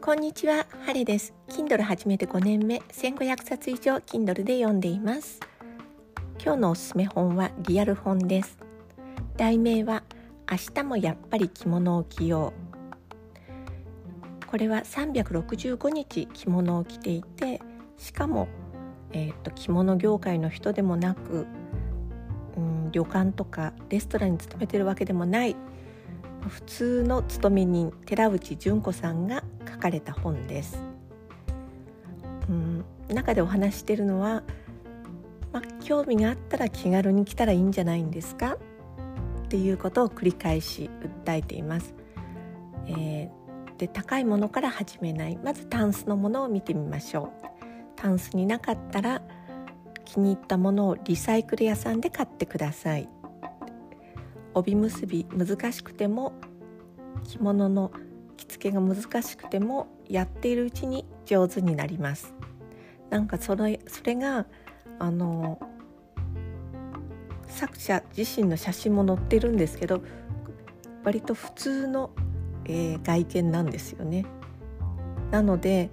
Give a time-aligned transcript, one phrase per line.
[0.00, 1.34] こんにちは、ハレです。
[1.48, 5.40] Kindle 始めて5年目、1500冊以上 Kindle で読んでいます。
[6.42, 8.58] 今日のおすすめ本はリアル本です。
[9.36, 10.04] 題名は
[10.50, 12.54] 明日もやっぱり着物を着よ
[14.42, 14.46] う。
[14.46, 17.60] これは365日着物を着ていて、
[17.98, 18.48] しかも、
[19.12, 21.46] えーと、着物業界の人でもなく、
[22.56, 25.56] うん、旅館とかレストランに勤めてるわけでもない
[26.48, 30.82] 普通の勤め人寺内純子さんが書かれた本です。
[32.48, 34.42] うん、中でお話してるのは、
[35.52, 38.56] ま、興味があったら気軽に来たらいいんじゃないんですか？
[39.44, 40.90] っていうことを繰り返し
[41.24, 41.94] 訴えています。
[42.86, 47.46] えー、で高いものから始めないまずタンスのものを見てみましょう。
[47.96, 49.22] タンスになかったら
[50.04, 53.08] 気に入ったものをリサイクル屋さんで買ってください。
[54.58, 56.32] 帯結び難しくても
[57.24, 57.90] 着物の
[58.36, 62.34] 着付けが難しくてもやっているうちに上手になります。
[63.10, 64.46] なんかそれそれが
[64.98, 65.58] あの
[67.48, 70.02] 作者自身の写真も載ってるんですけど
[71.04, 72.10] 割と普通の、
[72.66, 74.26] えー、外見なんですよね。
[75.30, 75.90] なので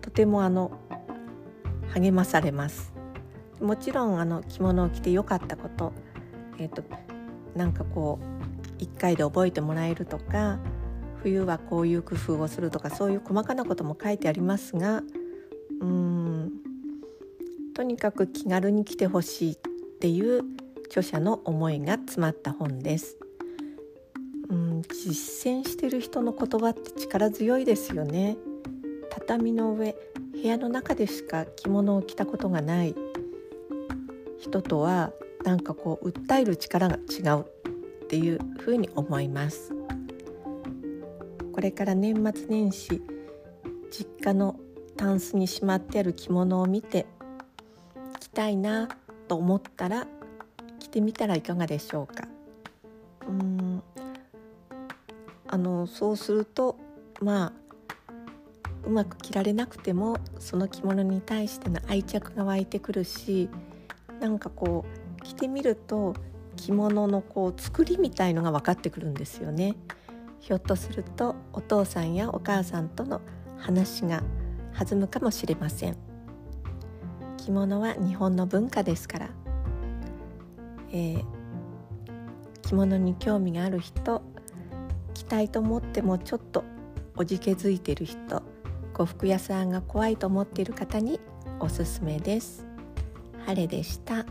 [0.00, 0.70] とてもあの
[1.94, 2.92] 励まされます。
[3.60, 5.92] もちろんあの着物を着て良かったこと,、
[6.58, 6.82] えーと
[7.56, 8.18] なんかこ
[8.78, 10.58] う1回で覚えてもらえるとか
[11.22, 15.02] 冬はこういう工夫をするとかそういう細かなことも書いてありますが
[15.80, 16.52] うん
[17.74, 19.56] とにかく気軽に来てほしいっ
[20.00, 20.42] ていう
[20.86, 23.18] 著者の思いが詰まった本です。
[24.48, 28.36] うん実践してる人の言葉って力強いですよね。
[29.10, 29.96] 畳の上
[30.32, 32.94] 部屋の中でしか着物を着たことがない
[34.38, 35.12] 人とは
[35.46, 39.72] なんかこう訴える力が違うっていうふに思います。
[41.52, 43.00] これから年末年始
[43.90, 44.58] 実家の
[44.96, 47.06] タンスにしまってある着物を見て
[48.18, 48.88] 着たいな
[49.28, 50.08] と思ったら
[50.80, 52.26] 着てみたらいかがでしょうか。
[53.28, 53.82] うん
[55.46, 56.76] あのそうすると
[57.20, 57.52] まあ
[58.84, 63.48] うまく着られなくてもその着物に対しての愛着が湧いてくるし
[64.20, 66.14] なんかこう着てみると
[66.54, 69.74] 着物のこう作りみたいのが分かってくるんですよね。
[70.38, 73.20] ひょっとするとお父さんやお母さんとの
[73.58, 74.22] 話が
[74.72, 75.96] 弾むかもしれません。
[77.36, 79.30] 着物は日本の文化ですから、
[80.92, 81.24] えー、
[82.62, 84.22] 着物に興味がある人
[85.14, 86.64] 着たいと思ってもちょっと
[87.16, 88.42] おじけづいている人
[88.94, 91.20] 呉服屋さんが怖いと思っている方に
[91.58, 92.64] おすすめです。
[93.44, 94.26] 晴れでした。